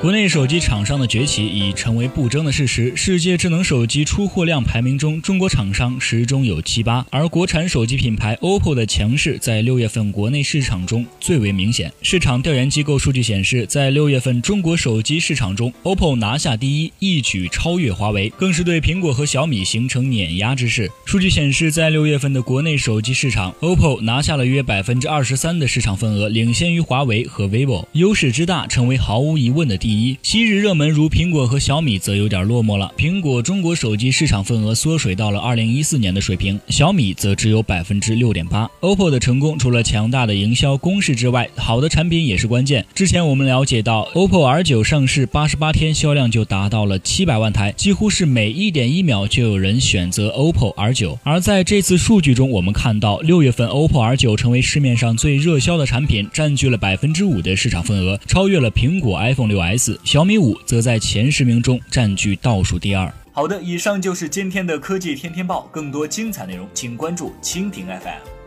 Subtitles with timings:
[0.00, 2.92] 国内手机厂商的崛起已成为不争的事实。
[2.94, 11.92] 世界智能手机出货量排名中，中国厂商始终有七八，而国产手机品牌 OPPO 的强势在六月份国内市场中最为明显。
[12.00, 20.88] 市场调研机构数据显示，在六月份中国手机市场中，OPPO 拿下第一，一举超越华为，更是对苹果和小米形成碾压之势。
[21.06, 29.87] 数据显示，在六月份的国内手机市场，OPPO 拿下了约百分之二十三的市场份额，领先于华为和 vivo，优势之大，成为毫无疑问的第。
[29.88, 32.92] 第一，昔日热门如苹果和小米则有点落寞了。
[32.98, 38.70] 苹果中国手机市场份额缩水到了二零一四年的水平，小米则只有百分之六点八。
[38.82, 42.84] OPPO 的成功除了强大的营销攻势之外，好的产品也是关键。
[42.94, 51.16] 之前我们了解到，OPPO R9 上市八十八天销量就达到了七百万台，几乎是每一点一秒就有人选择 OPPO R9。
[51.22, 59.77] 而在这次数据中，我们看到六月份 OPPO R9 成为市面上最热销的产品，占据了百分之五的市场份额，超越了苹果 iPhone 6s。
[60.04, 63.10] 小米五则在前十名中占据倒数第二。
[63.32, 68.37] 好的，以上就是今天的科技天天报，更多精彩内容，请关注蜻蜓 FM。